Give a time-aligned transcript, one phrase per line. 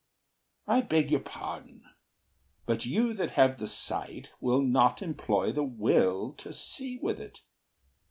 [0.65, 1.83] I beg your pardon,
[2.65, 7.41] But you that have the sight will not employ The will to see with it.